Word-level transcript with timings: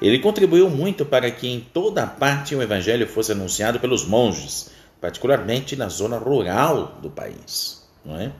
Ele 0.00 0.18
contribuiu 0.18 0.68
muito 0.68 1.04
para 1.04 1.30
que 1.30 1.48
em 1.48 1.60
toda 1.60 2.06
parte 2.06 2.54
o 2.54 2.62
evangelho 2.62 3.06
fosse 3.06 3.32
anunciado 3.32 3.80
pelos 3.80 4.04
monges, 4.04 4.70
particularmente 5.00 5.76
na 5.76 5.88
zona 5.88 6.18
rural 6.18 6.98
do 7.00 7.10
país, 7.10 7.86
não 8.04 8.18
é? 8.18 8.32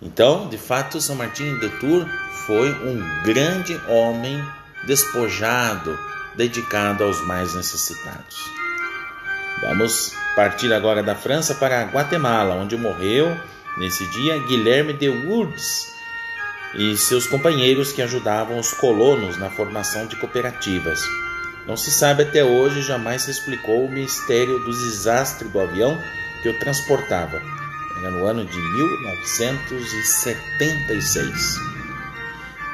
Então, 0.00 0.48
de 0.48 0.58
fato, 0.58 1.00
São 1.00 1.14
Martinho 1.14 1.60
de 1.60 1.68
Tours 1.78 2.06
foi 2.46 2.72
um 2.72 3.22
grande 3.24 3.80
homem 3.88 4.42
despojado, 4.84 5.96
dedicado 6.36 7.04
aos 7.04 7.20
mais 7.24 7.54
necessitados. 7.54 8.50
Vamos 9.60 10.12
partir 10.34 10.72
agora 10.72 11.04
da 11.04 11.14
França 11.14 11.54
para 11.54 11.84
Guatemala, 11.84 12.56
onde 12.56 12.76
morreu 12.76 13.36
nesse 13.78 14.04
dia 14.06 14.38
Guilherme 14.40 14.92
de 14.92 15.08
Woods, 15.08 15.91
e 16.74 16.96
seus 16.96 17.26
companheiros 17.26 17.92
que 17.92 18.00
ajudavam 18.02 18.58
os 18.58 18.72
colonos 18.72 19.36
na 19.36 19.50
formação 19.50 20.06
de 20.06 20.16
cooperativas. 20.16 21.00
Não 21.66 21.76
se 21.76 21.90
sabe 21.90 22.22
até 22.24 22.42
hoje, 22.44 22.82
jamais 22.82 23.22
se 23.22 23.30
explicou 23.30 23.84
o 23.84 23.92
mistério 23.92 24.58
do 24.60 24.70
desastre 24.70 25.48
do 25.48 25.60
avião 25.60 26.00
que 26.42 26.48
o 26.48 26.58
transportava. 26.58 27.42
Era 27.98 28.10
no 28.10 28.26
ano 28.26 28.44
de 28.44 28.58
1976. 28.58 31.56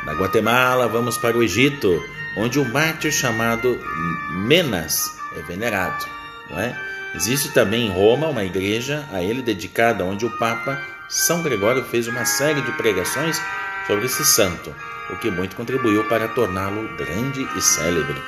Na 0.04 0.14
Guatemala, 0.14 0.88
vamos 0.88 1.19
para 1.19 1.37
o 1.37 1.42
Egito, 1.42 2.03
onde 2.37 2.58
o 2.58 2.64
mártir 2.64 3.12
chamado 3.12 3.78
Menas 4.47 5.04
é 5.37 5.42
venerado. 5.42 6.06
É? 6.53 6.75
Existe 7.14 7.50
também 7.50 7.88
em 7.88 7.92
Roma 7.92 8.28
uma 8.28 8.44
igreja 8.44 9.06
a 9.12 9.22
ele 9.22 9.42
dedicada, 9.42 10.03
onde 10.04 10.25
o 10.25 10.38
Papa 10.38 10.81
São 11.10 11.42
Gregório 11.42 11.84
fez 11.84 12.08
uma 12.08 12.25
série 12.25 12.62
de 12.62 12.72
pregações 12.72 13.38
sobre 13.88 14.04
esse 14.04 14.25
santo, 14.25 14.72
o 15.10 15.16
que 15.16 15.31
muito 15.31 15.56
contribuiu 15.56 16.04
para 16.04 16.28
torná-lo 16.28 16.87
grande 16.97 17.49
e 17.56 17.60
célebre. 17.60 18.22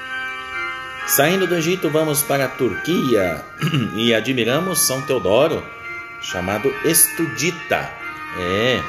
Saindo 1.07 1.47
do 1.47 1.55
Egito, 1.55 1.91
vamos 1.91 2.23
para 2.23 2.47
a 2.47 2.49
Turquia 2.49 3.45
e 3.95 4.15
admiramos 4.15 4.87
São 4.87 5.03
Teodoro, 5.03 5.63
chamado 6.23 6.73
Estudita, 6.85 7.91
é, 8.39 8.83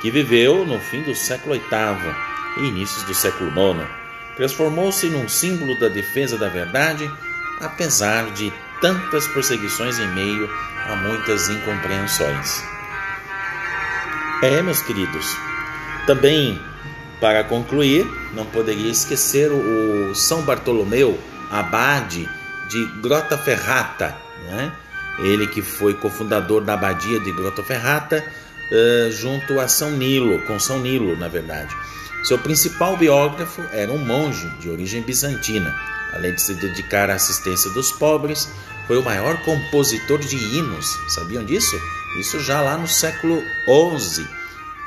que 0.00 0.10
viveu 0.10 0.64
no 0.64 0.78
fim 0.78 1.02
do 1.02 1.14
século 1.14 1.54
VIII 1.54 2.14
e 2.58 2.68
inícios 2.68 3.02
do 3.04 3.14
século 3.14 3.50
IX. 3.50 3.88
Transformou-se 4.36 5.08
num 5.10 5.28
símbolo 5.28 5.78
da 5.78 5.88
defesa 5.88 6.38
da 6.38 6.48
verdade, 6.48 7.10
apesar 7.60 8.30
de 8.32 8.52
tantas 8.80 9.26
perseguições 9.28 9.98
em 9.98 10.08
meio 10.08 10.48
a 10.86 10.96
muitas 10.96 11.48
incompreensões. 11.48 12.62
É, 14.42 14.60
meus 14.60 14.82
queridos, 14.82 15.36
também, 16.06 16.60
para 17.20 17.44
concluir, 17.44 18.06
não 18.34 18.44
poderia 18.46 18.90
esquecer 18.90 19.50
o 19.50 20.14
São 20.14 20.42
Bartolomeu, 20.42 21.18
abade 21.50 22.28
de 22.68 22.86
Grota 23.00 23.38
Ferrata, 23.38 24.16
né? 24.46 24.72
ele 25.18 25.46
que 25.46 25.62
foi 25.62 25.94
cofundador 25.94 26.62
da 26.62 26.74
abadia 26.74 27.20
de 27.20 27.32
Grota 27.32 27.62
Ferrata, 27.62 28.24
uh, 28.70 29.12
junto 29.12 29.58
a 29.60 29.68
São 29.68 29.92
Nilo, 29.92 30.40
com 30.42 30.58
São 30.58 30.80
Nilo, 30.80 31.16
na 31.16 31.28
verdade. 31.28 31.74
Seu 32.24 32.38
principal 32.38 32.96
biógrafo 32.96 33.62
era 33.72 33.92
um 33.92 33.98
monge 33.98 34.48
de 34.60 34.68
origem 34.68 35.02
bizantina. 35.02 35.74
Além 36.14 36.34
de 36.34 36.40
se 36.40 36.54
dedicar 36.54 37.10
à 37.10 37.14
assistência 37.14 37.70
dos 37.70 37.92
pobres, 37.92 38.48
foi 38.86 38.98
o 38.98 39.02
maior 39.02 39.36
compositor 39.42 40.18
de 40.18 40.36
hinos. 40.36 40.86
Sabiam 41.08 41.44
disso? 41.44 41.76
Isso 42.18 42.40
já 42.40 42.60
lá 42.60 42.76
no 42.76 42.88
século 42.88 43.42
XI 43.98 44.26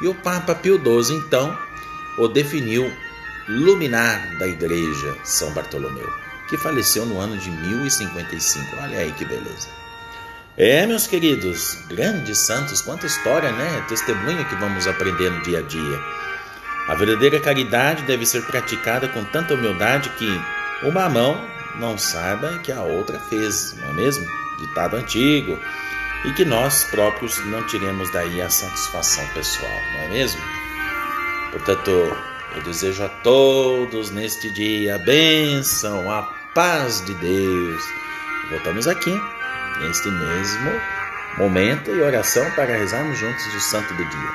e 0.01 0.07
o 0.07 0.13
Papa 0.15 0.53
Pio 0.55 0.77
XII, 0.77 1.15
então, 1.17 1.57
o 2.17 2.27
definiu 2.27 2.91
luminar 3.47 4.37
da 4.37 4.47
Igreja 4.47 5.15
São 5.23 5.51
Bartolomeu, 5.51 6.11
que 6.49 6.57
faleceu 6.57 7.05
no 7.05 7.19
ano 7.19 7.37
de 7.37 7.49
1055. 7.49 8.75
Olha 8.81 8.99
aí 8.99 9.11
que 9.13 9.25
beleza. 9.25 9.69
É, 10.57 10.85
meus 10.87 11.05
queridos, 11.05 11.77
grandes 11.87 12.39
santos, 12.39 12.81
quanta 12.81 13.05
história, 13.05 13.51
né? 13.51 13.85
Testemunho 13.87 14.43
que 14.45 14.55
vamos 14.55 14.87
aprender 14.87 15.29
no 15.29 15.41
dia 15.43 15.59
a 15.59 15.61
dia. 15.61 15.99
A 16.87 16.95
verdadeira 16.95 17.39
caridade 17.39 18.03
deve 18.03 18.25
ser 18.25 18.43
praticada 18.43 19.07
com 19.07 19.23
tanta 19.25 19.53
humildade 19.53 20.09
que 20.11 20.27
uma 20.83 21.07
mão 21.09 21.39
não 21.79 21.97
saiba 21.97 22.57
que 22.59 22.71
a 22.71 22.81
outra 22.81 23.19
fez, 23.19 23.75
não 23.79 23.89
é 23.89 23.93
mesmo? 23.93 24.25
Ditado 24.59 24.95
antigo 24.95 25.59
e 26.25 26.33
que 26.33 26.45
nós 26.45 26.83
próprios 26.85 27.37
não 27.45 27.65
tiremos 27.67 28.11
daí 28.11 28.41
a 28.41 28.49
satisfação 28.49 29.25
pessoal, 29.29 29.71
não 29.93 30.01
é 30.01 30.07
mesmo? 30.09 30.41
Portanto, 31.51 31.91
eu 32.55 32.63
desejo 32.63 33.03
a 33.03 33.09
todos 33.09 34.09
neste 34.11 34.49
dia 34.51 34.95
a 34.95 34.99
bênção, 34.99 36.11
a 36.11 36.23
paz 36.53 37.05
de 37.05 37.13
Deus. 37.15 37.83
Voltamos 38.49 38.87
aqui, 38.87 39.13
neste 39.81 40.09
mesmo 40.09 40.71
momento 41.37 41.91
e 41.91 42.01
oração 42.01 42.49
para 42.51 42.75
rezarmos 42.75 43.17
juntos 43.17 43.45
o 43.53 43.59
Santo 43.59 43.93
do 43.93 44.05
Dia. 44.05 44.29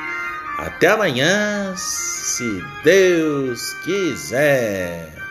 Até 0.58 0.88
amanhã, 0.88 1.74
se 1.76 2.62
Deus 2.84 3.74
quiser. 3.82 5.21